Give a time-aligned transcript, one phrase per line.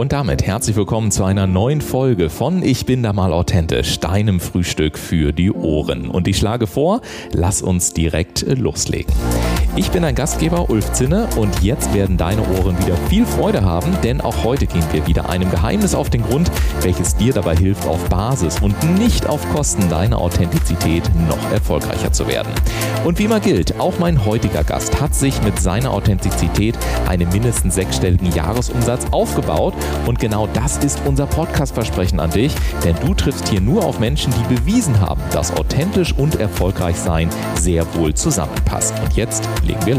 [0.00, 4.40] Und damit herzlich willkommen zu einer neuen Folge von Ich bin da mal authentisch, deinem
[4.40, 6.08] Frühstück für die Ohren.
[6.08, 9.12] Und ich schlage vor, lass uns direkt loslegen.
[9.80, 13.96] Ich bin dein Gastgeber Ulf Zinne und jetzt werden deine Ohren wieder viel Freude haben,
[14.02, 16.50] denn auch heute gehen wir wieder einem Geheimnis auf den Grund,
[16.82, 22.28] welches dir dabei hilft, auf Basis und nicht auf Kosten deiner Authentizität noch erfolgreicher zu
[22.28, 22.52] werden.
[23.06, 26.76] Und wie immer gilt, auch mein heutiger Gast hat sich mit seiner Authentizität
[27.08, 29.72] einen mindestens sechsstelligen Jahresumsatz aufgebaut
[30.04, 34.30] und genau das ist unser Podcast-Versprechen an dich, denn du triffst hier nur auf Menschen,
[34.34, 38.92] die bewiesen haben, dass authentisch und erfolgreich sein sehr wohl zusammenpasst.
[39.02, 39.94] Und jetzt legen wir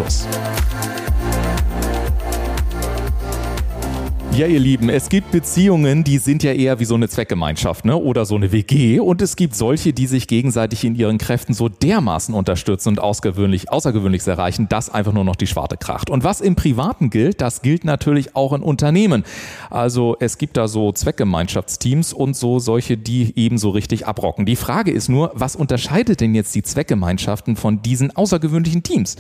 [4.34, 7.98] Ja, ihr Lieben, es gibt Beziehungen, die sind ja eher wie so eine Zweckgemeinschaft, ne?
[7.98, 9.02] Oder so eine WG.
[9.02, 13.70] Und es gibt solche, die sich gegenseitig in ihren Kräften so dermaßen unterstützen und außergewöhnlich,
[13.70, 16.10] außergewöhnliches erreichen, dass einfach nur noch die Schwarte kracht.
[16.10, 19.26] Und was im Privaten gilt, das gilt natürlich auch in Unternehmen.
[19.70, 24.46] Also es gibt da so Zweckgemeinschaftsteams und so solche, die eben so richtig abrocken.
[24.46, 29.18] Die Frage ist nur, was unterscheidet denn jetzt die Zweckgemeinschaften von diesen außergewöhnlichen Teams?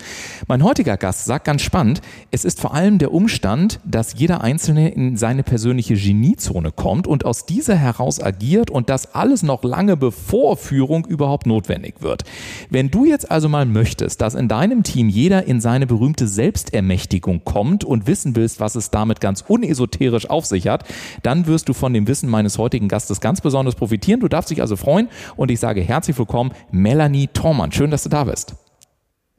[0.47, 1.99] Mein heutiger Gast sagt ganz spannend,
[2.31, 7.25] es ist vor allem der Umstand, dass jeder Einzelne in seine persönliche Geniezone kommt und
[7.25, 12.23] aus dieser heraus agiert und das alles noch lange bevor Führung überhaupt notwendig wird.
[12.69, 17.43] Wenn du jetzt also mal möchtest, dass in deinem Team jeder in seine berühmte Selbstermächtigung
[17.43, 20.85] kommt und wissen willst, was es damit ganz unesoterisch auf sich hat,
[21.23, 24.19] dann wirst du von dem Wissen meines heutigen Gastes ganz besonders profitieren.
[24.19, 27.71] Du darfst dich also freuen und ich sage herzlich willkommen, Melanie Thormann.
[27.71, 28.55] Schön, dass du da bist.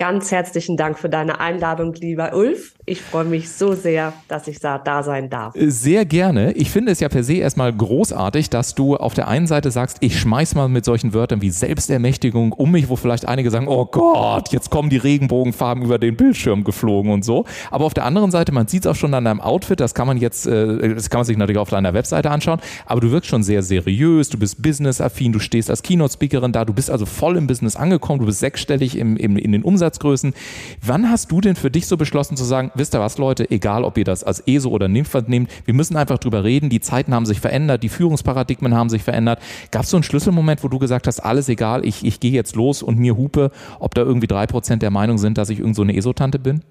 [0.02, 2.74] Ganz herzlichen Dank für deine Einladung, lieber Ulf.
[2.84, 5.54] Ich freue mich so sehr, dass ich da sein darf.
[5.56, 6.52] Sehr gerne.
[6.52, 9.98] Ich finde es ja per se erstmal großartig, dass du auf der einen Seite sagst,
[10.00, 13.86] ich schmeiß mal mit solchen Wörtern wie Selbstermächtigung um mich, wo vielleicht einige sagen, oh
[13.86, 17.44] Gott, jetzt kommen die Regenbogenfarben über den Bildschirm geflogen und so.
[17.70, 20.08] Aber auf der anderen Seite, man sieht es auch schon an deinem Outfit, das kann
[20.08, 23.30] man jetzt, äh, das kann man sich natürlich auf deiner Webseite anschauen, aber du wirkst
[23.30, 27.36] schon sehr seriös, du bist businessaffin, du stehst als Keynote-Speakerin da, du bist also voll
[27.36, 30.34] im Business angekommen, du bist sechsstellig im, im, in den Umsatz Umsatzgrößen.
[30.84, 33.84] Wann hast du denn für dich so beschlossen zu sagen, wisst ihr was, Leute, egal
[33.84, 37.14] ob ihr das als ESO oder NIMFAD nehmt, wir müssen einfach drüber reden, die Zeiten
[37.14, 39.40] haben sich verändert, die Führungsparadigmen haben sich verändert.
[39.70, 42.56] Gab es so einen Schlüsselmoment, wo du gesagt hast, alles egal, ich, ich gehe jetzt
[42.56, 45.76] los und mir hupe, ob da irgendwie drei Prozent der Meinung sind, dass ich irgend
[45.76, 46.62] so eine ESO-Tante bin?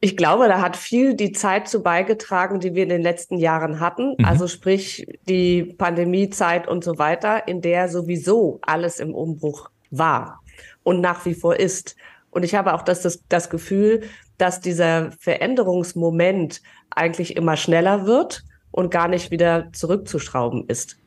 [0.00, 3.80] Ich glaube, da hat viel die Zeit zu beigetragen, die wir in den letzten Jahren
[3.80, 4.14] hatten.
[4.18, 4.24] Mhm.
[4.24, 10.42] Also sprich die Pandemiezeit und so weiter, in der sowieso alles im Umbruch war
[10.82, 11.96] und nach wie vor ist.
[12.36, 14.02] Und ich habe auch das, das, das Gefühl,
[14.36, 16.60] dass dieser Veränderungsmoment
[16.90, 20.98] eigentlich immer schneller wird und gar nicht wieder zurückzuschrauben ist.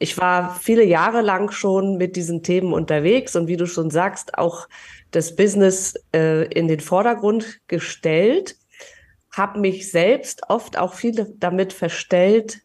[0.00, 4.38] Ich war viele Jahre lang schon mit diesen Themen unterwegs und wie du schon sagst,
[4.38, 4.66] auch
[5.12, 8.56] das Business äh, in den Vordergrund gestellt,
[9.30, 12.58] habe mich selbst oft auch viel damit verstellt,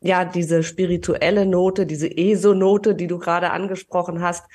[0.00, 4.46] ja, diese spirituelle Note, diese ESO-Note, die du gerade angesprochen hast,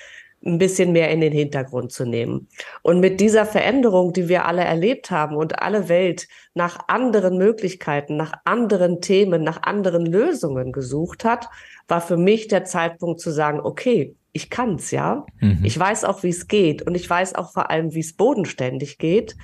[0.45, 2.47] ein bisschen mehr in den Hintergrund zu nehmen.
[2.81, 8.15] Und mit dieser Veränderung, die wir alle erlebt haben und alle Welt nach anderen Möglichkeiten,
[8.15, 11.49] nach anderen Themen, nach anderen Lösungen gesucht hat,
[11.87, 15.25] war für mich der Zeitpunkt zu sagen, okay, ich kann's, ja.
[15.39, 15.59] Mhm.
[15.63, 18.97] Ich weiß auch, wie es geht und ich weiß auch vor allem, wie es bodenständig
[18.97, 19.35] geht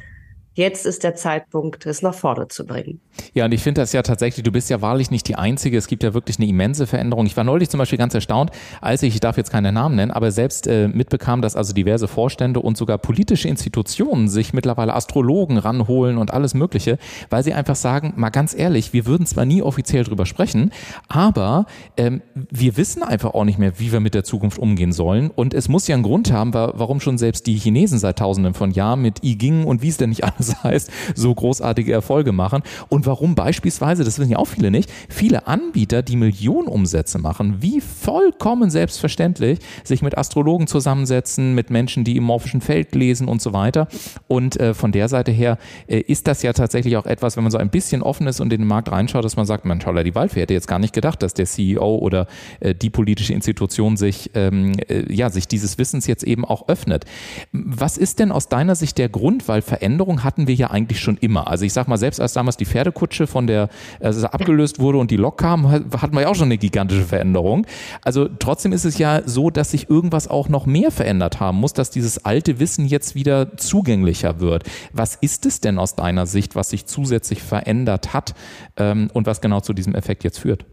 [0.55, 2.99] jetzt ist der Zeitpunkt, es nach vorne zu bringen.
[3.33, 5.77] Ja, und ich finde das ja tatsächlich, du bist ja wahrlich nicht die Einzige.
[5.77, 7.25] Es gibt ja wirklich eine immense Veränderung.
[7.25, 8.51] Ich war neulich zum Beispiel ganz erstaunt,
[8.81, 12.07] als ich, ich darf jetzt keine Namen nennen, aber selbst äh, mitbekam, dass also diverse
[12.07, 16.97] Vorstände und sogar politische Institutionen sich mittlerweile Astrologen ranholen und alles Mögliche,
[17.29, 20.71] weil sie einfach sagen, mal ganz ehrlich, wir würden zwar nie offiziell drüber sprechen,
[21.07, 21.65] aber
[21.97, 25.31] ähm, wir wissen einfach auch nicht mehr, wie wir mit der Zukunft umgehen sollen.
[25.31, 28.71] Und es muss ja einen Grund haben, warum schon selbst die Chinesen seit tausenden von
[28.71, 32.31] Jahren mit I Ging und wie es denn nicht alles das heißt, so großartige Erfolge
[32.31, 32.61] machen.
[32.89, 37.81] Und warum beispielsweise, das wissen ja auch viele nicht, viele Anbieter, die Millionenumsätze machen, wie
[37.81, 43.53] vollkommen selbstverständlich sich mit Astrologen zusammensetzen, mit Menschen, die im morphischen Feld lesen und so
[43.53, 43.87] weiter.
[44.27, 45.57] Und äh, von der Seite her
[45.87, 48.51] äh, ist das ja tatsächlich auch etwas, wenn man so ein bisschen offen ist und
[48.53, 50.93] in den Markt reinschaut, dass man sagt, man Holla die Waldfee hätte jetzt gar nicht
[50.93, 52.27] gedacht, dass der CEO oder
[52.59, 57.05] äh, die politische Institution sich, ähm, äh, ja, sich dieses Wissens jetzt eben auch öffnet.
[57.51, 59.47] Was ist denn aus deiner Sicht der Grund?
[59.47, 61.47] Weil Veränderung hat hatten wir ja eigentlich schon immer.
[61.47, 63.69] Also ich sag mal, selbst als damals die Pferdekutsche von der,
[64.01, 67.65] also abgelöst wurde und die Lok kam, hatten wir ja auch schon eine gigantische Veränderung.
[68.01, 71.71] Also trotzdem ist es ja so, dass sich irgendwas auch noch mehr verändert haben muss,
[71.71, 74.63] dass dieses alte Wissen jetzt wieder zugänglicher wird.
[74.91, 78.35] Was ist es denn aus deiner Sicht, was sich zusätzlich verändert hat
[78.75, 80.65] ähm, und was genau zu diesem Effekt jetzt führt?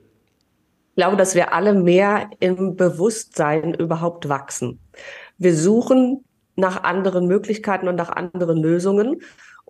[0.91, 4.81] Ich glaube, dass wir alle mehr im Bewusstsein überhaupt wachsen.
[5.39, 6.25] Wir suchen
[6.57, 9.23] nach anderen Möglichkeiten und nach anderen Lösungen.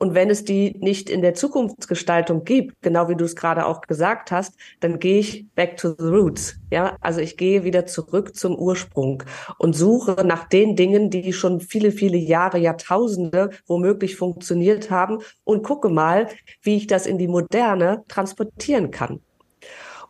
[0.03, 3.83] Und wenn es die nicht in der Zukunftsgestaltung gibt, genau wie du es gerade auch
[3.83, 6.57] gesagt hast, dann gehe ich back to the roots.
[6.73, 9.23] Ja, also ich gehe wieder zurück zum Ursprung
[9.59, 15.63] und suche nach den Dingen, die schon viele, viele Jahre, Jahrtausende womöglich funktioniert haben und
[15.63, 16.27] gucke mal,
[16.63, 19.21] wie ich das in die Moderne transportieren kann.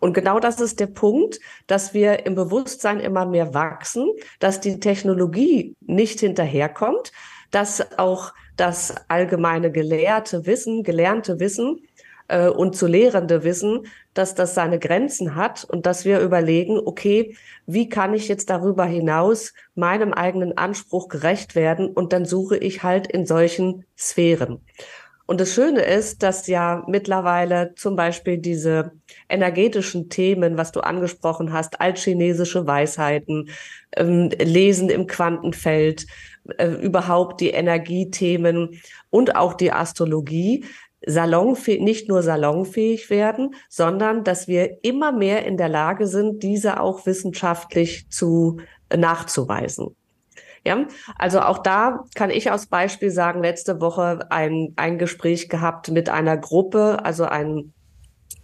[0.00, 4.80] Und genau das ist der Punkt, dass wir im Bewusstsein immer mehr wachsen, dass die
[4.80, 7.12] Technologie nicht hinterherkommt,
[7.50, 11.80] dass auch das allgemeine gelehrte Wissen, gelernte Wissen
[12.28, 17.36] äh, und zu lehrende Wissen, dass das seine Grenzen hat und dass wir überlegen, okay,
[17.66, 21.88] wie kann ich jetzt darüber hinaus meinem eigenen Anspruch gerecht werden?
[21.88, 24.60] Und dann suche ich halt in solchen Sphären.
[25.26, 28.92] Und das Schöne ist, dass ja mittlerweile zum Beispiel diese
[29.28, 33.50] energetischen Themen, was du angesprochen hast, altchinesische Weisheiten,
[33.96, 36.06] ähm, Lesen im Quantenfeld,
[36.58, 38.80] äh, überhaupt die Energiethemen
[39.10, 40.64] und auch die Astrologie
[41.06, 46.80] salonfähig, nicht nur salonfähig werden, sondern dass wir immer mehr in der Lage sind, diese
[46.80, 48.60] auch wissenschaftlich zu
[48.94, 49.96] nachzuweisen.
[50.64, 50.86] Ja,
[51.18, 56.08] also auch da kann ich aus Beispiel sagen, letzte Woche ein, ein Gespräch gehabt mit
[56.08, 57.72] einer Gruppe, also ein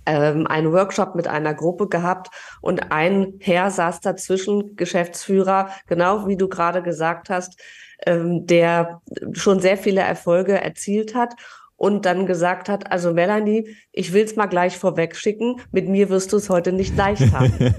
[0.09, 2.29] ähm, einen Workshop mit einer Gruppe gehabt
[2.63, 7.61] und ein Herr saß dazwischen, Geschäftsführer, genau wie du gerade gesagt hast,
[8.07, 11.35] ähm, der schon sehr viele Erfolge erzielt hat
[11.79, 16.11] und dann gesagt hat, also Melanie, ich will es mal gleich vorweg schicken, mit mir
[16.11, 17.53] wirst du es heute nicht leicht haben.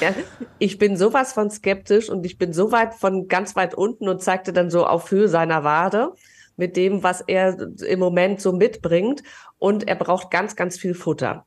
[0.00, 0.14] ja,
[0.58, 4.22] ich bin sowas von skeptisch und ich bin so weit von ganz weit unten und
[4.22, 6.12] zeigte dann so auf Höhe seiner Wade
[6.56, 9.24] mit dem, was er im Moment so mitbringt
[9.58, 11.46] und er braucht ganz, ganz viel Futter.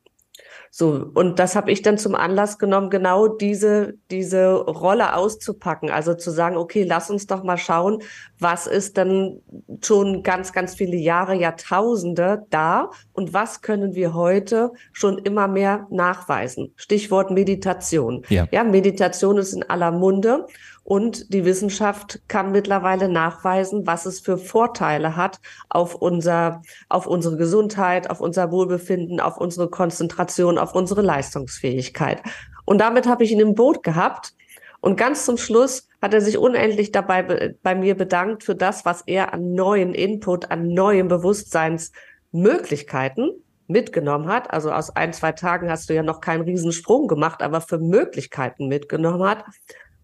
[0.76, 5.88] So, und das habe ich dann zum Anlass genommen, genau diese, diese Rolle auszupacken.
[5.88, 8.02] Also zu sagen, okay, lass uns doch mal schauen,
[8.40, 9.40] was ist dann
[9.84, 15.86] schon ganz, ganz viele Jahre, Jahrtausende da und was können wir heute schon immer mehr
[15.90, 16.72] nachweisen.
[16.74, 18.24] Stichwort Meditation.
[18.28, 20.44] Ja, ja Meditation ist in aller Munde.
[20.84, 25.40] Und die Wissenschaft kann mittlerweile nachweisen, was es für Vorteile hat
[25.70, 26.60] auf unser,
[26.90, 32.22] auf unsere Gesundheit, auf unser Wohlbefinden, auf unsere Konzentration, auf unsere Leistungsfähigkeit.
[32.66, 34.34] Und damit habe ich ihn im Boot gehabt.
[34.80, 39.00] Und ganz zum Schluss hat er sich unendlich dabei bei mir bedankt für das, was
[39.06, 43.30] er an neuen Input, an neuen Bewusstseinsmöglichkeiten
[43.66, 44.52] mitgenommen hat.
[44.52, 48.68] Also aus ein, zwei Tagen hast du ja noch keinen Riesensprung gemacht, aber für Möglichkeiten
[48.68, 49.46] mitgenommen hat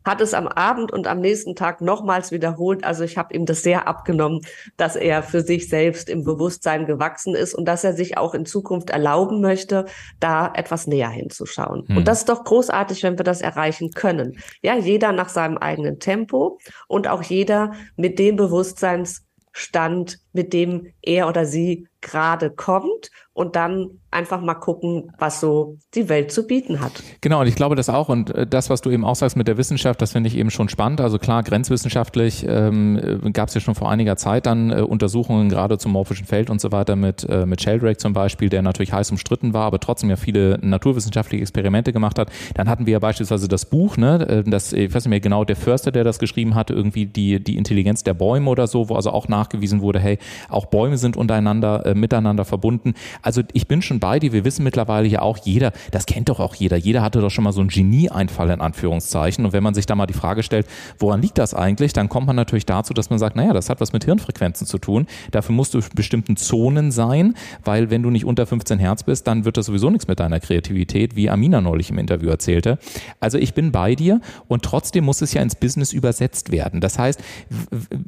[0.05, 2.85] hat es am Abend und am nächsten Tag nochmals wiederholt.
[2.85, 4.41] Also ich habe ihm das sehr abgenommen,
[4.76, 8.47] dass er für sich selbst im Bewusstsein gewachsen ist und dass er sich auch in
[8.47, 9.87] Zukunft erlauben möchte,
[10.19, 11.87] da etwas näher hinzuschauen.
[11.87, 11.99] Hm.
[11.99, 14.38] Und das ist doch großartig, wenn wir das erreichen können.
[14.62, 16.58] Ja, jeder nach seinem eigenen Tempo
[16.88, 23.91] und auch jeder mit dem Bewusstseinsstand, mit dem er oder sie gerade kommt und dann
[24.11, 26.93] einfach mal gucken, was so die Welt zu bieten hat.
[27.21, 28.09] Genau, und ich glaube das auch.
[28.09, 30.50] Und äh, das, was du eben auch sagst mit der Wissenschaft, das finde ich eben
[30.50, 31.00] schon spannend.
[31.00, 35.49] Also klar, grenzwissenschaftlich ähm, äh, gab es ja schon vor einiger Zeit dann äh, Untersuchungen
[35.49, 38.93] gerade zum morphischen Feld und so weiter mit, äh, mit Sheldrake zum Beispiel, der natürlich
[38.93, 42.31] heiß umstritten war, aber trotzdem ja viele naturwissenschaftliche Experimente gemacht hat.
[42.55, 45.44] Dann hatten wir ja beispielsweise das Buch, ne, äh, das, ich weiß nicht mehr genau,
[45.44, 48.97] der Förster, der das geschrieben hatte, irgendwie die, die Intelligenz der Bäume oder so, wo
[48.97, 50.19] also auch nachgewiesen wurde, hey,
[50.49, 52.94] auch Bäume sind untereinander, äh, miteinander verbunden.
[53.22, 54.32] Also ich bin schon bei dir.
[54.32, 56.77] Wir wissen mittlerweile ja auch jeder, das kennt doch auch jeder.
[56.77, 59.44] Jeder hatte doch schon mal so einen Genieeinfall in Anführungszeichen.
[59.44, 60.67] Und wenn man sich da mal die Frage stellt,
[60.98, 63.81] woran liegt das eigentlich, dann kommt man natürlich dazu, dass man sagt, naja, das hat
[63.81, 65.06] was mit Hirnfrequenzen zu tun.
[65.31, 67.34] Dafür musst du in bestimmten Zonen sein,
[67.65, 70.41] weil wenn du nicht unter 15 Hertz bist, dann wird das sowieso nichts mit deiner
[70.41, 72.79] Kreativität, wie Amina neulich im Interview erzählte.
[73.20, 76.81] Also ich bin bei dir und trotzdem muss es ja ins Business übersetzt werden.
[76.81, 77.20] Das heißt,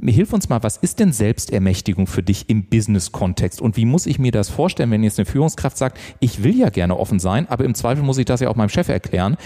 [0.05, 4.19] hilf uns mal, was ist denn Selbstermächtigung für dich im Business-Kontext und wie muss ich
[4.19, 7.65] mir das vorstellen, wenn jetzt eine Führungskraft sagt, ich will ja gerne offen sein, aber
[7.65, 9.37] im Zweifel muss ich das ja auch meinem Chef erklären.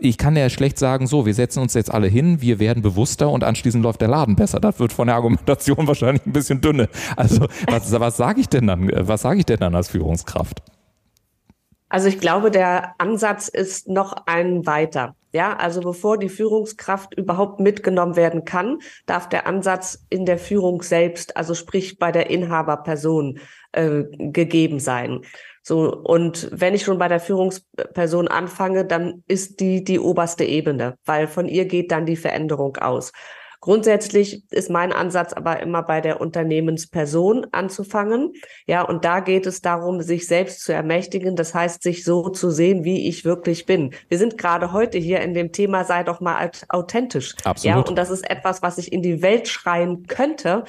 [0.00, 3.30] Ich kann ja schlecht sagen, so, wir setzen uns jetzt alle hin, wir werden bewusster
[3.30, 4.60] und anschließend läuft der Laden besser.
[4.60, 6.88] Das wird von der Argumentation wahrscheinlich ein bisschen dünne.
[7.16, 8.90] Also was, was sage ich denn dann?
[8.92, 10.62] Was sage ich denn dann als Führungskraft?
[11.88, 15.14] Also ich glaube, der Ansatz ist noch ein weiter.
[15.32, 20.82] Ja, also bevor die Führungskraft überhaupt mitgenommen werden kann, darf der Ansatz in der Führung
[20.82, 23.38] selbst, also sprich bei der Inhaberperson,
[23.72, 25.22] äh, gegeben sein.
[25.62, 30.98] So, und wenn ich schon bei der Führungsperson anfange, dann ist die die oberste Ebene,
[31.06, 33.12] weil von ihr geht dann die Veränderung aus.
[33.62, 38.32] Grundsätzlich ist mein Ansatz aber immer bei der Unternehmensperson anzufangen.
[38.66, 41.36] Ja, und da geht es darum, sich selbst zu ermächtigen.
[41.36, 43.94] Das heißt, sich so zu sehen, wie ich wirklich bin.
[44.08, 47.36] Wir sind gerade heute hier in dem Thema, sei doch mal authentisch.
[47.44, 47.64] Absolut.
[47.64, 50.64] Ja, und das ist etwas, was ich in die Welt schreien könnte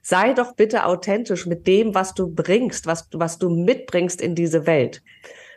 [0.00, 4.64] sei doch bitte authentisch mit dem, was du bringst, was, was du mitbringst in diese
[4.64, 5.02] Welt.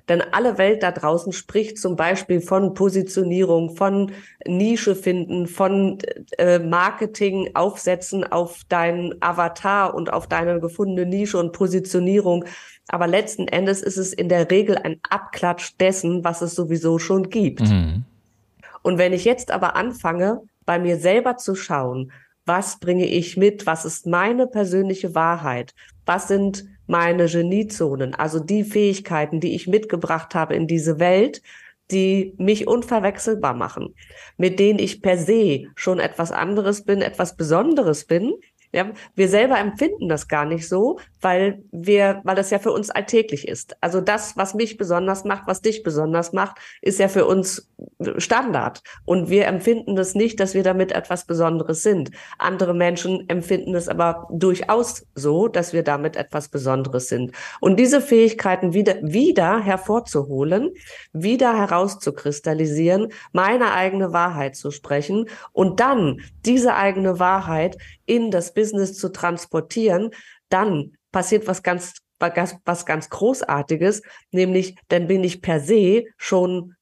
[0.10, 4.12] Denn alle Welt da draußen spricht zum Beispiel von Positionierung, von
[4.46, 6.00] Nische finden, von
[6.38, 12.46] äh, Marketing aufsetzen auf deinen Avatar und auf deine gefundene Nische und Positionierung.
[12.88, 17.30] Aber letzten Endes ist es in der Regel ein Abklatsch dessen, was es sowieso schon
[17.30, 17.62] gibt.
[17.62, 18.04] Mhm.
[18.82, 22.12] Und wenn ich jetzt aber anfange, bei mir selber zu schauen,
[22.46, 25.74] was bringe ich mit, was ist meine persönliche Wahrheit,
[26.06, 31.42] was sind meine Geniezonen, also die Fähigkeiten, die ich mitgebracht habe in diese Welt,
[31.92, 33.96] die mich unverwechselbar machen,
[34.38, 38.34] mit denen ich per se schon etwas anderes bin, etwas Besonderes bin,
[38.74, 42.90] ja, wir selber empfinden das gar nicht so, weil wir, weil das ja für uns
[42.90, 43.76] alltäglich ist.
[43.82, 47.70] Also das, was mich besonders macht, was dich besonders macht, ist ja für uns
[48.18, 48.82] Standard.
[49.06, 52.12] Und wir empfinden das nicht, dass wir damit etwas Besonderes sind.
[52.38, 57.32] Andere Menschen empfinden es aber durchaus so, dass wir damit etwas Besonderes sind.
[57.60, 60.72] Und diese Fähigkeiten wieder, wieder hervorzuholen,
[61.12, 67.78] wieder herauszukristallisieren, meine eigene Wahrheit zu sprechen und dann diese eigene Wahrheit
[68.12, 70.12] in das Business zu transportieren,
[70.50, 74.02] dann passiert was ganz, was ganz Großartiges,
[74.32, 76.76] nämlich dann bin ich per se schon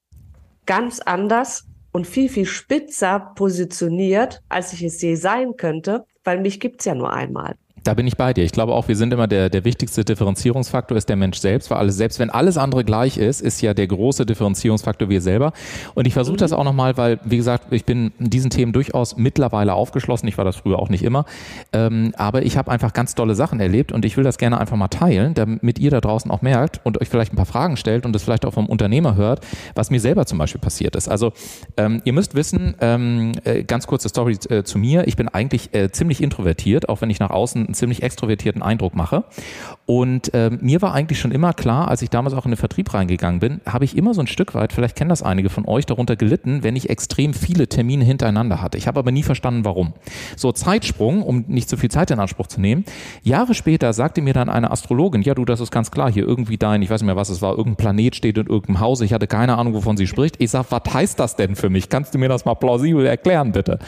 [0.66, 6.60] ganz anders und viel, viel spitzer positioniert, als ich es je sein könnte, weil mich
[6.60, 7.56] gibt's ja nur einmal.
[7.84, 8.44] Da bin ich bei dir.
[8.44, 11.78] Ich glaube auch, wir sind immer der, der wichtigste Differenzierungsfaktor ist der Mensch selbst, weil
[11.78, 15.54] alles, selbst wenn alles andere gleich ist, ist ja der große Differenzierungsfaktor wir selber.
[15.96, 16.40] Und ich versuche mhm.
[16.40, 20.28] das auch nochmal, weil, wie gesagt, ich bin in diesen Themen durchaus mittlerweile aufgeschlossen.
[20.28, 21.26] Ich war das früher auch nicht immer.
[21.74, 24.76] Ähm, aber ich habe einfach ganz tolle Sachen erlebt und ich will das gerne einfach
[24.76, 28.06] mal teilen, damit ihr da draußen auch merkt und euch vielleicht ein paar Fragen stellt
[28.06, 29.46] und das vielleicht auch vom Unternehmer hört,
[29.76, 31.08] was mir selber zum Beispiel passiert ist.
[31.08, 31.34] Also
[31.78, 35.08] ähm, ihr müsst wissen, ähm, äh, ganz kurze Story äh, zu mir.
[35.08, 38.96] Ich bin eigentlich äh, ziemlich introvertiert, auch wenn ich nach außen einen ziemlich extrovertierten Eindruck
[38.96, 39.24] mache.
[39.86, 42.94] Und äh, mir war eigentlich schon immer klar, als ich damals auch in den Vertrieb
[42.94, 45.86] reingegangen bin, habe ich immer so ein Stück weit, vielleicht kennen das einige von euch,
[45.86, 48.78] darunter gelitten, wenn ich extrem viele Termine hintereinander hatte.
[48.78, 49.94] Ich habe aber nie verstanden, warum.
[50.36, 52.86] So, Zeitsprung, um nicht zu viel Zeit in Anspruch zu nehmen.
[53.24, 56.58] Jahre später sagte mir dann eine Astrologin, ja du, das ist ganz klar, hier irgendwie
[56.58, 59.02] dein, ich weiß nicht mehr, was es war, irgendein Planet steht in irgendeinem Haus.
[59.02, 60.36] Ich hatte keine Ahnung, wovon sie spricht.
[60.40, 61.90] Ich sag, was heißt das denn für mich?
[61.90, 63.80] Kannst du mir das mal plausibel erklären, bitte?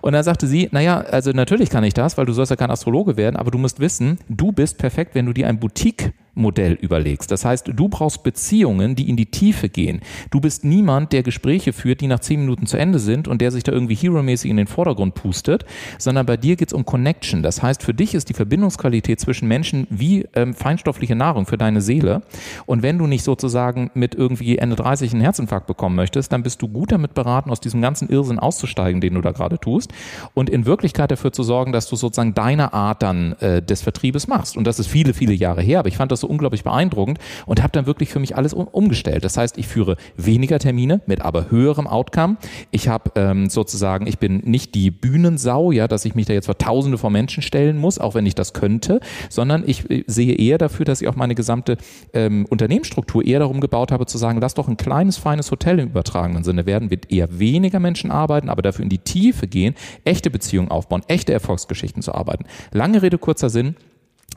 [0.00, 2.70] Und dann sagte sie, naja, also natürlich kann ich das, weil du sollst ja kein
[2.70, 6.72] Astrologe werden, aber du musst wissen, du bist perfekt, wenn du dir ein Boutique Modell
[6.74, 7.30] überlegst.
[7.30, 10.00] Das heißt, du brauchst Beziehungen, die in die Tiefe gehen.
[10.30, 13.50] Du bist niemand, der Gespräche führt, die nach zehn Minuten zu Ende sind und der
[13.50, 15.66] sich da irgendwie hero-mäßig in den Vordergrund pustet,
[15.98, 17.42] sondern bei dir geht's um Connection.
[17.42, 21.80] Das heißt, für dich ist die Verbindungsqualität zwischen Menschen wie ähm, feinstoffliche Nahrung für deine
[21.82, 22.22] Seele.
[22.66, 26.62] Und wenn du nicht sozusagen mit irgendwie Ende 30 einen Herzinfarkt bekommen möchtest, dann bist
[26.62, 29.92] du gut damit beraten, aus diesem ganzen Irrsinn auszusteigen, den du da gerade tust
[30.34, 34.28] und in Wirklichkeit dafür zu sorgen, dass du sozusagen deine Art dann äh, des Vertriebes
[34.28, 34.56] machst.
[34.56, 37.62] Und das ist viele, viele Jahre her, aber ich fand das so unglaublich beeindruckend und
[37.62, 39.24] habe dann wirklich für mich alles um, umgestellt.
[39.24, 42.36] Das heißt, ich führe weniger Termine mit aber höherem Outcome.
[42.70, 46.46] Ich habe ähm, sozusagen, ich bin nicht die Bühnensau, ja, dass ich mich da jetzt
[46.46, 50.34] vor Tausende von Menschen stellen muss, auch wenn ich das könnte, sondern ich äh, sehe
[50.34, 51.76] eher dafür, dass ich auch meine gesamte
[52.14, 55.88] ähm, Unternehmensstruktur eher darum gebaut habe, zu sagen, lass doch ein kleines, feines Hotel im
[55.88, 59.74] übertragenen Sinne werden, wird eher weniger Menschen arbeiten, aber dafür in die Tiefe gehen,
[60.04, 62.44] echte Beziehungen aufbauen, echte Erfolgsgeschichten zu arbeiten.
[62.72, 63.76] Lange Rede, kurzer Sinn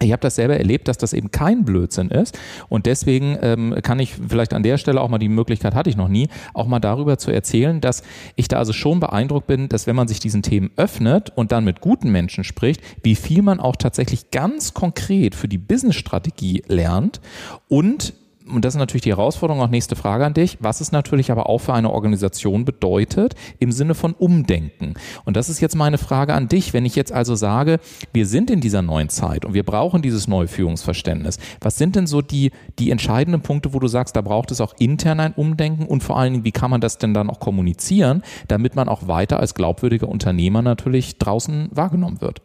[0.01, 2.37] ich habe das selber erlebt, dass das eben kein Blödsinn ist.
[2.69, 5.97] Und deswegen ähm, kann ich vielleicht an der Stelle auch mal die Möglichkeit hatte ich
[5.97, 8.03] noch nie, auch mal darüber zu erzählen, dass
[8.35, 11.63] ich da also schon beeindruckt bin, dass wenn man sich diesen Themen öffnet und dann
[11.63, 17.21] mit guten Menschen spricht, wie viel man auch tatsächlich ganz konkret für die Businessstrategie lernt
[17.67, 18.13] und
[18.47, 21.49] und das ist natürlich die Herausforderung, auch nächste Frage an dich, was es natürlich aber
[21.49, 24.93] auch für eine Organisation bedeutet im Sinne von Umdenken.
[25.25, 27.79] Und das ist jetzt meine Frage an dich, wenn ich jetzt also sage,
[28.13, 31.39] wir sind in dieser neuen Zeit und wir brauchen dieses neue Führungsverständnis.
[31.61, 34.73] Was sind denn so die, die entscheidenden Punkte, wo du sagst, da braucht es auch
[34.77, 38.21] intern ein Umdenken und vor allen Dingen, wie kann man das denn dann auch kommunizieren,
[38.47, 42.41] damit man auch weiter als glaubwürdiger Unternehmer natürlich draußen wahrgenommen wird?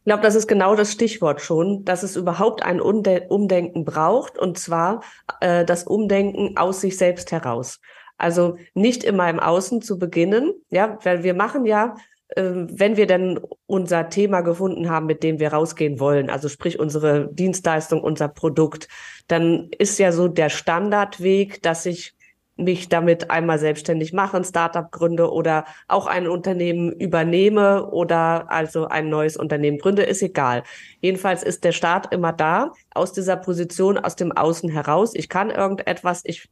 [0.00, 4.58] Ich glaube, das ist genau das Stichwort schon, dass es überhaupt ein Umdenken braucht, und
[4.58, 5.02] zwar
[5.40, 7.80] äh, das Umdenken aus sich selbst heraus.
[8.16, 11.96] Also nicht immer im Außen zu beginnen, ja, weil wir machen ja,
[12.28, 16.78] äh, wenn wir denn unser Thema gefunden haben, mit dem wir rausgehen wollen, also sprich
[16.78, 18.88] unsere Dienstleistung, unser Produkt,
[19.28, 22.14] dann ist ja so der Standardweg, dass ich
[22.62, 28.86] mich damit einmal selbstständig mache, ein Startup gründe oder auch ein Unternehmen übernehme oder also
[28.86, 30.62] ein neues Unternehmen gründe, ist egal.
[31.00, 35.14] Jedenfalls ist der Start immer da, aus dieser Position, aus dem Außen heraus.
[35.14, 36.48] Ich kann irgendetwas, ich,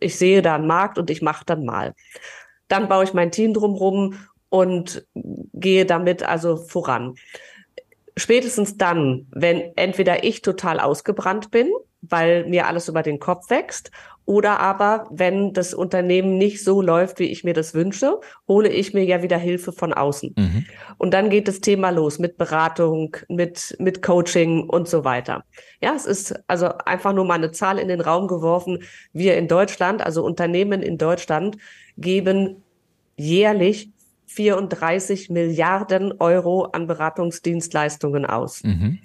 [0.00, 1.94] ich sehe da einen Markt und ich mache dann mal.
[2.68, 4.14] Dann baue ich mein Team drumherum
[4.50, 7.14] und gehe damit also voran.
[8.16, 13.90] Spätestens dann, wenn entweder ich total ausgebrannt bin, weil mir alles über den Kopf wächst,
[14.28, 18.92] oder aber, wenn das Unternehmen nicht so läuft, wie ich mir das wünsche, hole ich
[18.92, 20.34] mir ja wieder Hilfe von außen.
[20.36, 20.66] Mhm.
[20.98, 25.44] Und dann geht das Thema los mit Beratung, mit, mit Coaching und so weiter.
[25.80, 28.82] Ja, es ist also einfach nur mal eine Zahl in den Raum geworfen.
[29.14, 31.56] Wir in Deutschland, also Unternehmen in Deutschland,
[31.96, 32.62] geben
[33.16, 33.92] jährlich
[34.26, 38.62] 34 Milliarden Euro an Beratungsdienstleistungen aus.
[38.62, 38.98] Mhm.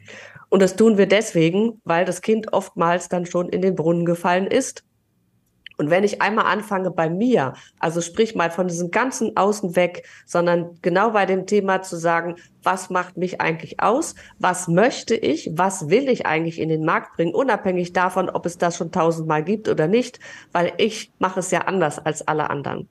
[0.50, 4.48] Und das tun wir deswegen, weil das Kind oftmals dann schon in den Brunnen gefallen
[4.48, 4.84] ist
[5.78, 10.08] und wenn ich einmal anfange bei mir, also sprich mal von diesem ganzen Außen weg,
[10.26, 14.16] sondern genau bei dem Thema zu sagen, was macht mich eigentlich aus?
[14.40, 15.50] Was möchte ich?
[15.54, 17.34] Was will ich eigentlich in den Markt bringen?
[17.34, 20.20] Unabhängig davon, ob es das schon tausendmal gibt oder nicht,
[20.52, 22.88] weil ich mache es ja anders als alle anderen.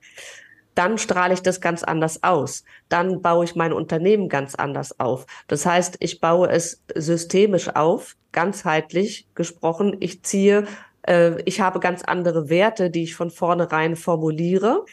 [0.75, 2.63] Dann strahle ich das ganz anders aus.
[2.89, 5.25] Dann baue ich mein Unternehmen ganz anders auf.
[5.47, 9.97] Das heißt, ich baue es systemisch auf, ganzheitlich gesprochen.
[9.99, 10.65] Ich ziehe
[11.03, 14.85] äh, ich habe ganz andere Werte, die ich von vornherein formuliere.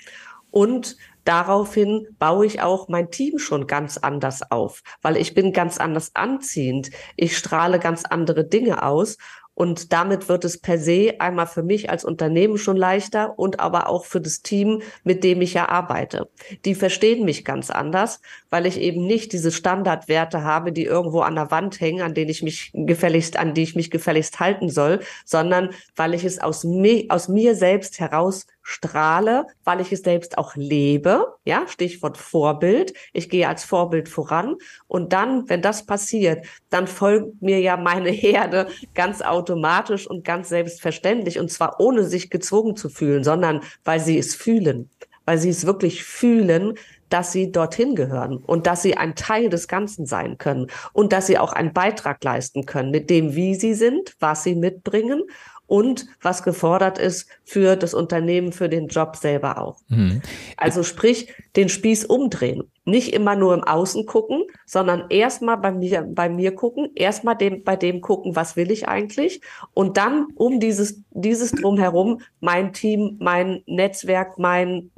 [0.50, 5.78] Und daraufhin baue ich auch mein Team schon ganz anders auf, weil ich bin ganz
[5.78, 6.90] anders anziehend.
[7.16, 9.16] Ich strahle ganz andere Dinge aus
[9.60, 13.90] und damit wird es per se einmal für mich als Unternehmen schon leichter und aber
[13.90, 16.30] auch für das Team, mit dem ich ja arbeite.
[16.64, 21.34] Die verstehen mich ganz anders, weil ich eben nicht diese Standardwerte habe, die irgendwo an
[21.34, 25.00] der Wand hängen, an denen ich mich gefälligst, an die ich mich gefälligst halten soll,
[25.26, 30.38] sondern weil ich es aus mir, aus mir selbst heraus strahle, weil ich es selbst
[30.38, 31.26] auch lebe.
[31.44, 32.94] Ja, Stichwort Vorbild.
[33.12, 34.56] Ich gehe als Vorbild voran.
[34.86, 40.48] Und dann, wenn das passiert, dann folgt mir ja meine Herde ganz automatisch und ganz
[40.48, 41.38] selbstverständlich.
[41.38, 44.90] Und zwar ohne sich gezwungen zu fühlen, sondern weil sie es fühlen.
[45.24, 46.74] Weil sie es wirklich fühlen,
[47.10, 51.26] dass sie dorthin gehören und dass sie ein Teil des Ganzen sein können und dass
[51.26, 55.24] sie auch einen Beitrag leisten können mit dem, wie sie sind, was sie mitbringen
[55.70, 59.78] und was gefordert ist für das Unternehmen, für den Job selber auch.
[59.88, 60.20] Mhm.
[60.56, 62.64] Also sprich, den Spieß umdrehen.
[62.84, 67.62] Nicht immer nur im Außen gucken, sondern erstmal bei mir, bei mir gucken, erstmal dem,
[67.62, 69.42] bei dem gucken, was will ich eigentlich?
[69.72, 74.90] Und dann um dieses, dieses drumherum mein Team, mein Netzwerk, mein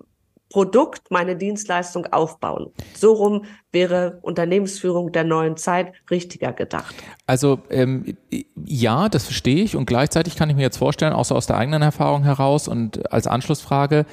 [0.53, 2.71] Produkt, meine Dienstleistung aufbauen.
[2.95, 6.95] So rum wäre Unternehmensführung der neuen Zeit richtiger gedacht.
[7.27, 8.19] Also ähm,
[8.63, 11.57] ja, das verstehe ich und gleichzeitig kann ich mir jetzt vorstellen, auch so aus der
[11.57, 14.05] eigenen Erfahrung heraus und als Anschlussfrage,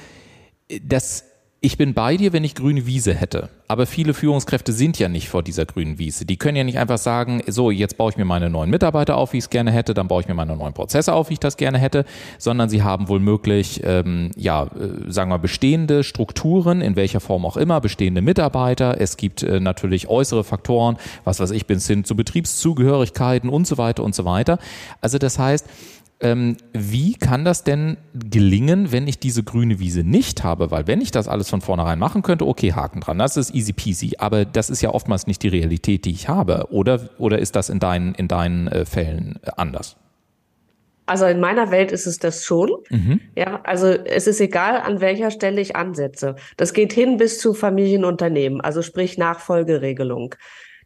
[0.82, 1.29] dass
[1.62, 3.50] ich bin bei dir, wenn ich grüne Wiese hätte.
[3.68, 6.24] Aber viele Führungskräfte sind ja nicht vor dieser grünen Wiese.
[6.24, 9.34] Die können ja nicht einfach sagen, so, jetzt baue ich mir meine neuen Mitarbeiter auf,
[9.34, 11.38] wie ich es gerne hätte, dann baue ich mir meine neuen Prozesse auf, wie ich
[11.38, 12.06] das gerne hätte,
[12.38, 17.44] sondern sie haben wohl möglich, ähm, ja, äh, sagen wir, bestehende Strukturen, in welcher Form
[17.44, 18.98] auch immer, bestehende Mitarbeiter.
[18.98, 23.76] Es gibt äh, natürlich äußere Faktoren, was weiß ich, bis hin zu Betriebszugehörigkeiten und so
[23.76, 24.58] weiter und so weiter.
[25.02, 25.66] Also das heißt,
[26.20, 30.70] ähm, wie kann das denn gelingen, wenn ich diese grüne Wiese nicht habe?
[30.70, 33.72] Weil wenn ich das alles von vornherein machen könnte, okay, Haken dran, das ist easy
[33.72, 34.16] peasy.
[34.18, 36.66] Aber das ist ja oftmals nicht die Realität, die ich habe.
[36.70, 39.96] Oder, oder ist das in deinen, in deinen äh, Fällen äh, anders?
[41.06, 42.70] Also in meiner Welt ist es das schon.
[42.90, 43.20] Mhm.
[43.34, 46.36] Ja, also es ist egal, an welcher Stelle ich ansetze.
[46.56, 50.36] Das geht hin bis zu Familienunternehmen, also sprich Nachfolgeregelung.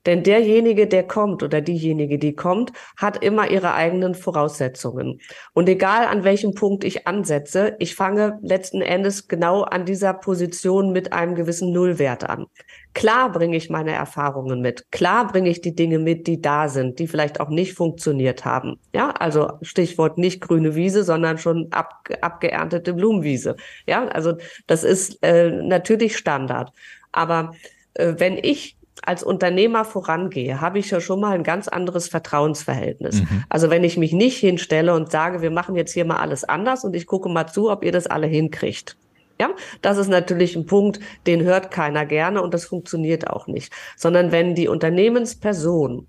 [0.06, 5.20] Denn derjenige, der kommt oder diejenige, die kommt, hat immer ihre eigenen Voraussetzungen.
[5.52, 10.92] Und egal an welchem Punkt ich ansetze, ich fange letzten Endes genau an dieser Position
[10.92, 12.46] mit einem gewissen Nullwert an.
[12.94, 14.90] Klar bringe ich meine Erfahrungen mit.
[14.92, 18.78] Klar bringe ich die Dinge mit, die da sind, die vielleicht auch nicht funktioniert haben.
[18.94, 23.56] Ja, also Stichwort nicht grüne Wiese, sondern schon ab, abgeerntete Blumenwiese.
[23.86, 24.34] Ja, also
[24.68, 26.72] das ist äh, natürlich Standard.
[27.10, 27.54] Aber
[27.94, 33.22] äh, wenn ich als Unternehmer vorangehe, habe ich ja schon mal ein ganz anderes Vertrauensverhältnis.
[33.22, 33.44] Mhm.
[33.48, 36.84] Also wenn ich mich nicht hinstelle und sage, wir machen jetzt hier mal alles anders
[36.84, 38.96] und ich gucke mal zu, ob ihr das alle hinkriegt.
[39.40, 39.50] Ja,
[39.82, 43.72] das ist natürlich ein Punkt, den hört keiner gerne und das funktioniert auch nicht.
[43.96, 46.06] Sondern wenn die Unternehmensperson,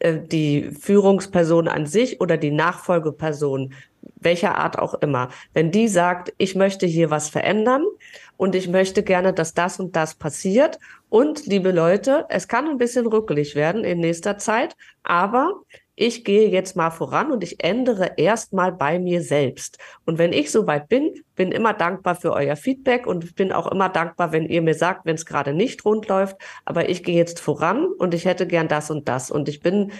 [0.00, 3.74] äh, die Führungsperson an sich oder die Nachfolgeperson,
[4.24, 7.84] welcher Art auch immer, wenn die sagt, ich möchte hier was verändern
[8.36, 10.78] und ich möchte gerne, dass das und das passiert.
[11.08, 15.62] Und liebe Leute, es kann ein bisschen rückelig werden in nächster Zeit, aber
[15.94, 19.78] ich gehe jetzt mal voran und ich ändere erstmal bei mir selbst.
[20.06, 23.90] Und wenn ich soweit bin, bin immer dankbar für euer Feedback und bin auch immer
[23.90, 27.40] dankbar, wenn ihr mir sagt, wenn es gerade nicht rund läuft, aber ich gehe jetzt
[27.40, 29.30] voran und ich hätte gern das und das.
[29.30, 29.92] Und ich bin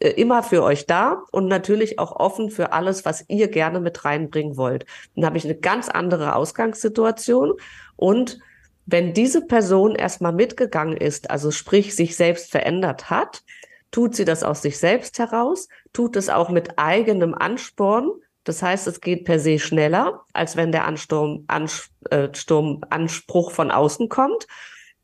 [0.00, 4.56] immer für euch da und natürlich auch offen für alles, was ihr gerne mit reinbringen
[4.56, 4.86] wollt.
[5.14, 7.54] Dann habe ich eine ganz andere Ausgangssituation
[7.96, 8.38] und
[8.86, 13.42] wenn diese Person erstmal mitgegangen ist, also sprich sich selbst verändert hat,
[13.90, 18.10] tut sie das aus sich selbst heraus, tut es auch mit eigenem Ansporn.
[18.44, 23.70] Das heißt, es geht per se schneller, als wenn der Ansturm, Ansturm, äh, Anspruch von
[23.70, 24.48] außen kommt.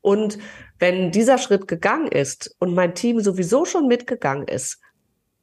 [0.08, 0.38] Und
[0.78, 4.80] wenn dieser Schritt gegangen ist und mein Team sowieso schon mitgegangen ist,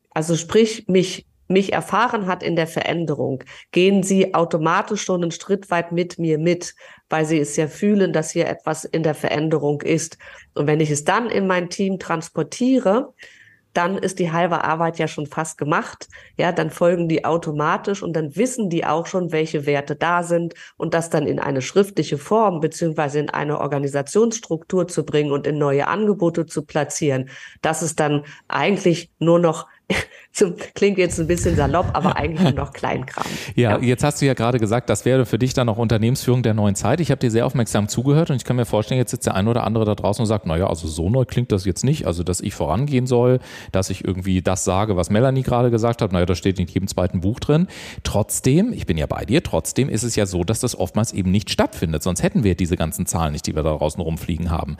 [0.10, 5.69] also sprich mich mich erfahren hat in der Veränderung, gehen sie automatisch schon einen Schritt
[5.69, 6.73] weit mit mir mit,
[7.08, 10.17] weil sie es ja fühlen, dass hier etwas in der Veränderung ist.
[10.56, 13.13] Und wenn ich es dann in mein Team transportiere,
[13.75, 16.07] dann ist die halbe Arbeit ja schon fast gemacht.
[16.38, 20.53] Ja, dann folgen die automatisch und dann wissen die auch schon, welche Werte da sind
[20.77, 25.57] und das dann in eine schriftliche Form beziehungsweise in eine Organisationsstruktur zu bringen und in
[25.57, 27.29] neue Angebote zu platzieren.
[27.61, 29.67] Das ist dann eigentlich nur noch
[30.35, 33.25] zum, klingt jetzt ein bisschen salopp, aber eigentlich nur noch Kleinkram.
[33.55, 36.43] Ja, ja, jetzt hast du ja gerade gesagt, das wäre für dich dann auch Unternehmensführung
[36.43, 36.99] der neuen Zeit.
[36.99, 39.49] Ich habe dir sehr aufmerksam zugehört und ich kann mir vorstellen, jetzt sitzt der eine
[39.49, 42.05] oder andere da draußen und sagt, naja, also so neu klingt das jetzt nicht.
[42.05, 43.39] Also, dass ich vorangehen soll,
[43.71, 46.87] dass ich irgendwie das sage, was Melanie gerade gesagt hat, naja, das steht in jedem
[46.87, 47.67] zweiten Buch drin.
[48.03, 51.31] Trotzdem, ich bin ja bei dir, trotzdem ist es ja so, dass das oftmals eben
[51.31, 52.03] nicht stattfindet.
[52.03, 54.75] Sonst hätten wir diese ganzen Zahlen nicht, die wir da draußen rumfliegen haben.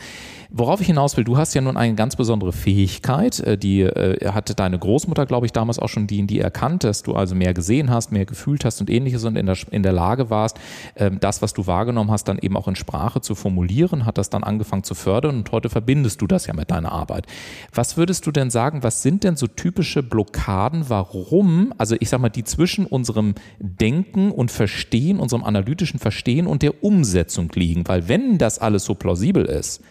[0.50, 4.32] Worauf ich hinaus will, du hast ja nun eine ganz besondere Fähigkeit, äh, die äh,
[4.32, 7.54] hatte deine Großmutter, glaube ich, damals auch schon die die erkannt, dass du also mehr
[7.54, 10.58] gesehen hast, mehr gefühlt hast und ähnliches und in der, in der Lage warst,
[10.96, 14.30] ähm, das, was du wahrgenommen hast, dann eben auch in Sprache zu formulieren, hat das
[14.30, 17.28] dann angefangen zu fördern und heute verbindest du das ja mit deiner Arbeit.
[17.74, 22.22] Was würdest du denn sagen, was sind denn so typische Blockaden, warum, also ich sag
[22.22, 27.88] mal, die zwischen unserem Denken und Verstehen, unserem analytischen Verstehen und der Umsetzung liegen?
[27.88, 29.82] Weil wenn das alles so plausibel ist,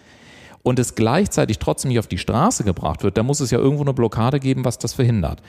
[0.64, 3.84] und es gleichzeitig trotzdem nicht auf die Straße gebracht wird, dann muss es ja irgendwo
[3.84, 5.42] eine Blockade geben, was das verhindert.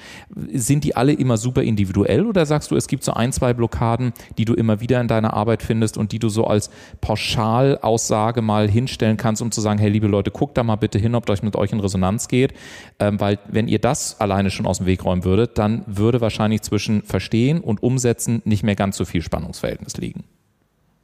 [0.54, 4.14] Sind die alle immer super individuell oder sagst du, es gibt so ein, zwei Blockaden,
[4.38, 8.70] die du immer wieder in deiner Arbeit findest und die du so als Pauschalaussage mal
[8.70, 11.42] hinstellen kannst, um zu sagen, hey liebe Leute, guckt da mal bitte hin, ob das
[11.42, 12.54] mit euch in Resonanz geht,
[13.00, 16.62] ähm, weil wenn ihr das alleine schon aus dem Weg räumen würdet, dann würde wahrscheinlich
[16.62, 20.26] zwischen Verstehen und Umsetzen nicht mehr ganz so viel Spannungsverhältnis liegen.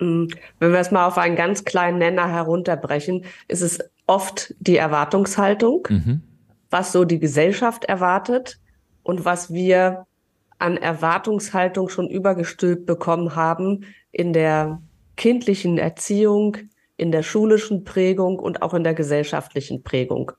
[0.01, 0.27] Wenn
[0.59, 3.79] wir es mal auf einen ganz kleinen Nenner herunterbrechen, ist es
[4.11, 6.21] oft die Erwartungshaltung, mhm.
[6.69, 8.59] was so die Gesellschaft erwartet
[9.03, 10.05] und was wir
[10.59, 14.81] an Erwartungshaltung schon übergestülpt bekommen haben in der
[15.15, 16.57] kindlichen Erziehung,
[16.97, 20.33] in der schulischen Prägung und auch in der gesellschaftlichen Prägung.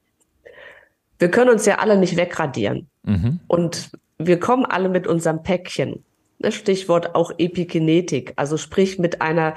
[1.19, 2.89] Wir können uns ja alle nicht wegradieren.
[3.05, 3.41] Mhm.
[3.47, 6.05] Und wir kommen alle mit unserem Päckchen.
[6.39, 9.55] Ne, Stichwort auch Epigenetik, also sprich mit einer,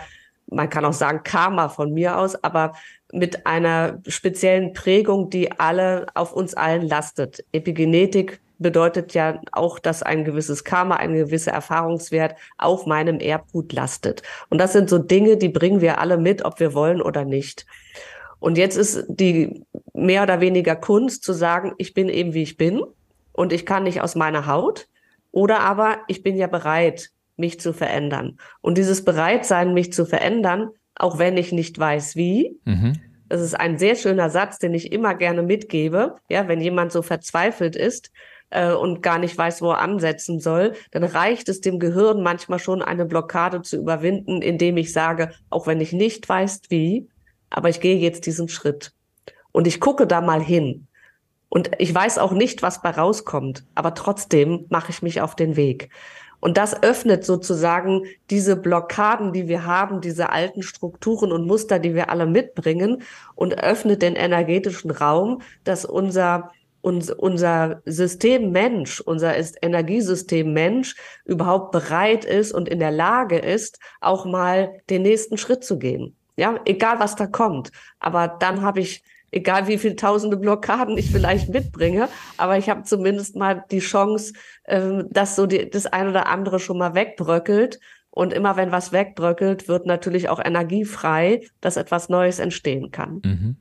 [0.47, 2.73] man kann auch sagen Karma von mir aus, aber
[3.15, 7.43] mit einer speziellen Prägung, die alle auf uns allen lastet.
[7.51, 14.21] Epigenetik bedeutet ja auch, dass ein gewisses Karma, ein gewisser Erfahrungswert auf meinem Erbgut lastet.
[14.49, 17.65] Und das sind so Dinge, die bringen wir alle mit, ob wir wollen oder nicht.
[18.39, 22.58] Und jetzt ist die mehr oder weniger Kunst zu sagen, ich bin eben wie ich
[22.58, 22.84] bin
[23.32, 24.88] und ich kann nicht aus meiner Haut.
[25.32, 28.38] Oder aber ich bin ja bereit, mich zu verändern.
[28.62, 32.94] Und dieses Bereitsein, mich zu verändern, auch wenn ich nicht weiß wie, mhm.
[33.30, 36.16] das ist ein sehr schöner Satz, den ich immer gerne mitgebe.
[36.30, 38.12] Ja, wenn jemand so verzweifelt ist,
[38.50, 42.60] äh, und gar nicht weiß, wo er ansetzen soll, dann reicht es dem Gehirn manchmal
[42.60, 47.08] schon, eine Blockade zu überwinden, indem ich sage, auch wenn ich nicht weiß, wie,
[47.50, 48.94] aber ich gehe jetzt diesen Schritt.
[49.52, 50.88] Und ich gucke da mal hin.
[51.50, 55.56] Und ich weiß auch nicht, was bei rauskommt, aber trotzdem mache ich mich auf den
[55.56, 55.90] Weg.
[56.46, 61.96] Und das öffnet sozusagen diese Blockaden, die wir haben, diese alten Strukturen und Muster, die
[61.96, 63.02] wir alle mitbringen
[63.34, 66.52] und öffnet den energetischen Raum, dass unser
[66.84, 74.26] unser System Mensch, unser Energiesystem Mensch überhaupt bereit ist und in der Lage ist, auch
[74.26, 76.16] mal den nächsten Schritt zu gehen.
[76.38, 77.72] Ja, egal was da kommt.
[78.00, 82.84] Aber dann habe ich egal wie viele tausende Blockaden ich vielleicht mitbringe, aber ich habe
[82.84, 84.34] zumindest mal die Chance,
[84.64, 87.80] äh, dass so die, das ein oder andere schon mal wegbröckelt
[88.15, 93.21] und immer wenn was wegbröckelt, wird natürlich auch Energie frei, dass etwas Neues entstehen kann.
[93.25, 93.56] Mhm.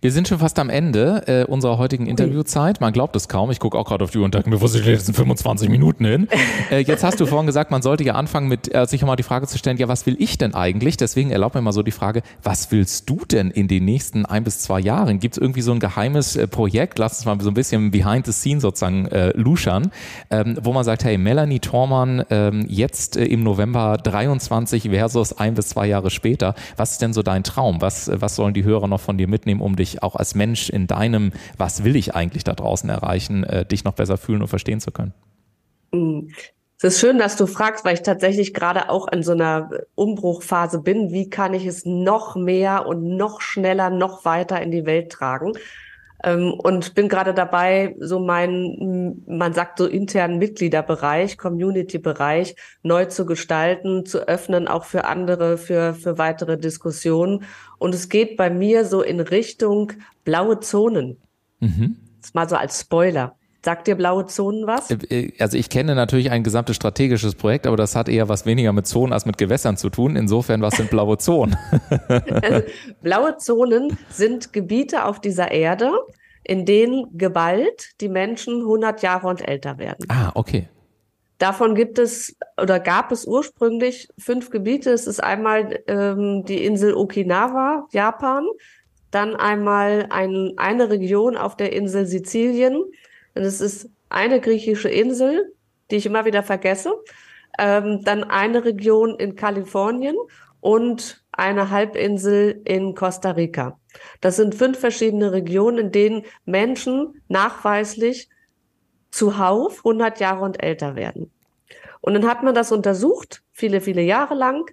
[0.00, 2.80] Wir sind schon fast am Ende äh, unserer heutigen Interviewzeit.
[2.80, 3.50] Man glaubt es kaum.
[3.50, 5.68] Ich gucke auch gerade auf die Uhr und denke mir, wo sind die letzten 25
[5.68, 6.26] Minuten hin?
[6.70, 9.22] äh, jetzt hast du vorhin gesagt, man sollte ja anfangen mit äh, sich mal die
[9.22, 10.96] Frage zu stellen, ja, was will ich denn eigentlich?
[10.96, 14.42] Deswegen erlaub mir mal so die Frage, was willst du denn in den nächsten ein
[14.42, 15.20] bis zwei Jahren?
[15.20, 16.98] Gibt es irgendwie so ein geheimes äh, Projekt?
[16.98, 19.90] Lass uns mal so ein bisschen behind the scene sozusagen äh, luschern,
[20.30, 25.54] ähm, wo man sagt, hey, Melanie Thormann, ähm, jetzt äh, im November 23 versus ein
[25.54, 26.54] bis zwei Jahre später.
[26.76, 27.80] Was ist denn so dein Traum?
[27.80, 30.86] Was, was sollen die Hörer noch von dir mitnehmen, um dich auch als Mensch in
[30.86, 34.80] deinem, was will ich eigentlich da draußen erreichen, äh, dich noch besser fühlen und verstehen
[34.80, 35.12] zu können?
[35.92, 36.28] Mm.
[36.80, 40.80] Es ist schön, dass du fragst, weil ich tatsächlich gerade auch in so einer Umbruchphase
[40.80, 41.10] bin.
[41.10, 45.54] Wie kann ich es noch mehr und noch schneller, noch weiter in die Welt tragen?
[46.24, 53.24] Ähm, und bin gerade dabei, so meinen, man sagt so internen Mitgliederbereich, Community-Bereich neu zu
[53.24, 57.44] gestalten, zu öffnen, auch für andere, für, für weitere Diskussionen.
[57.78, 59.92] Und es geht bei mir so in Richtung
[60.24, 61.18] blaue Zonen.
[61.60, 61.96] Mhm.
[62.20, 63.36] Das mal so als Spoiler.
[63.68, 64.90] Sagt dir blaue Zonen was?
[64.90, 68.46] Äh, äh, also ich kenne natürlich ein gesamtes strategisches Projekt, aber das hat eher was
[68.46, 70.16] weniger mit Zonen als mit Gewässern zu tun.
[70.16, 71.54] Insofern, was sind blaue Zonen?
[73.02, 75.92] blaue Zonen sind Gebiete auf dieser Erde,
[76.44, 80.06] in denen geballt die Menschen 100 Jahre und älter werden.
[80.08, 80.70] Ah, okay.
[81.36, 84.92] Davon gibt es oder gab es ursprünglich fünf Gebiete.
[84.92, 88.46] Es ist einmal ähm, die Insel Okinawa, Japan,
[89.10, 92.82] dann einmal ein, eine Region auf der Insel Sizilien,
[93.34, 95.54] und es ist eine griechische Insel,
[95.90, 96.92] die ich immer wieder vergesse.
[97.58, 100.16] Ähm, dann eine Region in Kalifornien
[100.60, 103.78] und eine Halbinsel in Costa Rica.
[104.20, 108.28] Das sind fünf verschiedene Regionen, in denen Menschen nachweislich
[109.10, 111.30] zuhauf 100 Jahre und älter werden.
[112.00, 114.70] Und dann hat man das untersucht, viele, viele Jahre lang,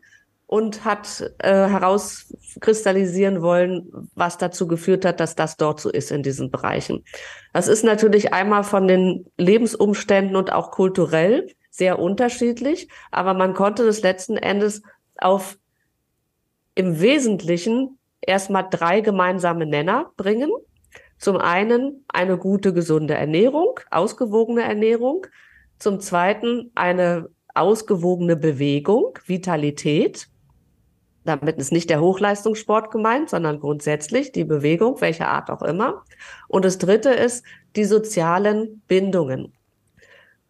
[0.48, 6.24] und hat äh, herauskristallisieren wollen, was dazu geführt hat, dass das dort so ist in
[6.24, 7.04] diesen Bereichen.
[7.54, 13.86] Das ist natürlich einmal von den Lebensumständen und auch kulturell sehr unterschiedlich, aber man konnte
[13.86, 14.82] das letzten Endes
[15.18, 15.58] auf
[16.76, 20.52] im Wesentlichen erstmal drei gemeinsame Nenner bringen.
[21.18, 25.26] Zum einen eine gute, gesunde Ernährung, ausgewogene Ernährung.
[25.80, 30.28] Zum zweiten eine ausgewogene Bewegung, Vitalität.
[31.26, 36.04] Damit ist nicht der Hochleistungssport gemeint, sondern grundsätzlich die Bewegung, welcher Art auch immer.
[36.48, 37.44] Und das Dritte ist
[37.76, 39.52] die sozialen Bindungen,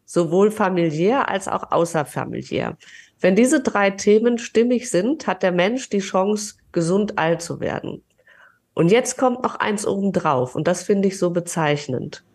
[0.03, 2.77] sowohl familiär als auch außerfamiliär.
[3.21, 8.03] Wenn diese drei Themen stimmig sind, hat der Mensch die Chance, gesund alt zu werden.
[8.73, 12.25] Und jetzt kommt noch eins obendrauf, und das finde ich so bezeichnend.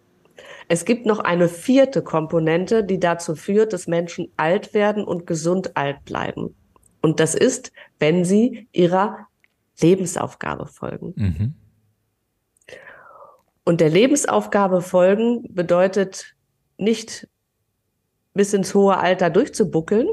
[0.68, 5.76] Es gibt noch eine vierte Komponente, die dazu führt, dass Menschen alt werden und gesund
[5.76, 6.55] alt bleiben.
[7.02, 9.26] Und das ist, wenn sie ihrer
[9.80, 11.14] Lebensaufgabe folgen.
[11.16, 11.54] Mhm.
[13.64, 16.34] Und der Lebensaufgabe folgen bedeutet
[16.76, 17.28] nicht
[18.34, 20.08] bis ins hohe Alter durchzubuckeln,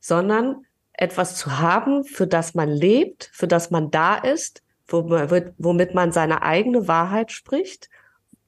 [0.00, 6.12] sondern etwas zu haben, für das man lebt, für das man da ist, womit man
[6.12, 7.88] seine eigene Wahrheit spricht,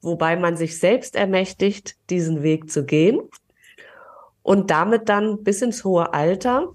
[0.01, 3.21] wobei man sich selbst ermächtigt, diesen Weg zu gehen
[4.43, 6.73] und damit dann bis ins hohe Alter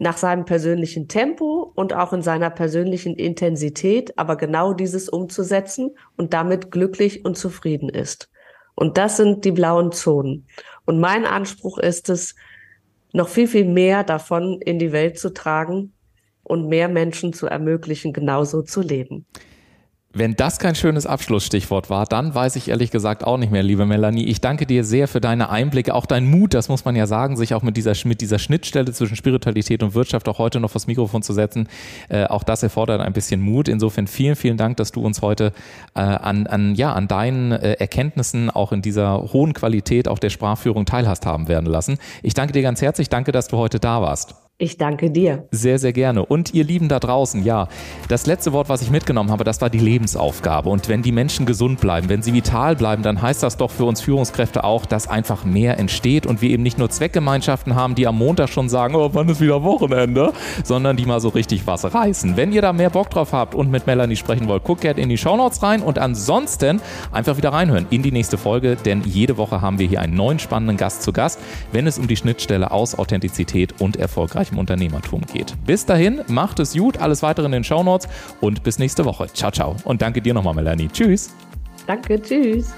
[0.00, 6.32] nach seinem persönlichen Tempo und auch in seiner persönlichen Intensität, aber genau dieses umzusetzen und
[6.32, 8.30] damit glücklich und zufrieden ist.
[8.74, 10.46] Und das sind die blauen Zonen.
[10.86, 12.34] Und mein Anspruch ist es,
[13.12, 15.92] noch viel, viel mehr davon in die Welt zu tragen
[16.44, 19.26] und mehr Menschen zu ermöglichen, genauso zu leben.
[20.12, 23.86] Wenn das kein schönes Abschlussstichwort war, dann weiß ich ehrlich gesagt auch nicht mehr, liebe
[23.86, 24.24] Melanie.
[24.24, 27.36] Ich danke dir sehr für deine Einblicke, auch dein Mut, das muss man ja sagen,
[27.36, 30.88] sich auch mit dieser, mit dieser Schnittstelle zwischen Spiritualität und Wirtschaft auch heute noch vors
[30.88, 31.68] Mikrofon zu setzen.
[32.08, 33.68] Äh, auch das erfordert ein bisschen Mut.
[33.68, 35.52] Insofern vielen, vielen Dank, dass du uns heute
[35.94, 40.30] äh, an, an, ja, an deinen äh, Erkenntnissen auch in dieser hohen Qualität auch der
[40.30, 41.98] Sprachführung teilhast haben werden lassen.
[42.24, 43.10] Ich danke dir ganz herzlich.
[43.10, 44.49] Danke, dass du heute da warst.
[44.62, 45.46] Ich danke dir.
[45.52, 46.26] Sehr, sehr gerne.
[46.26, 47.66] Und ihr Lieben da draußen, ja,
[48.08, 50.68] das letzte Wort, was ich mitgenommen habe, das war die Lebensaufgabe.
[50.68, 53.86] Und wenn die Menschen gesund bleiben, wenn sie vital bleiben, dann heißt das doch für
[53.86, 58.06] uns Führungskräfte auch, dass einfach mehr entsteht und wir eben nicht nur Zweckgemeinschaften haben, die
[58.06, 61.94] am Montag schon sagen, oh, wann ist wieder Wochenende, sondern die mal so richtig was
[61.94, 62.36] reißen.
[62.36, 65.08] Wenn ihr da mehr Bock drauf habt und mit Melanie sprechen wollt, guckt gerne in
[65.08, 69.62] die Shownotes rein und ansonsten einfach wieder reinhören in die nächste Folge, denn jede Woche
[69.62, 71.40] haben wir hier einen neuen spannenden Gast zu Gast,
[71.72, 75.54] wenn es um die Schnittstelle aus Authentizität und erfolgreich erfolgreichem Unternehmertum geht.
[75.66, 78.08] Bis dahin, macht es gut, alles weitere in den Shownotes
[78.40, 79.28] und bis nächste Woche.
[79.32, 79.76] Ciao, ciao.
[79.84, 80.88] Und danke dir nochmal, Melanie.
[80.88, 81.30] Tschüss.
[81.86, 82.72] Danke, tschüss.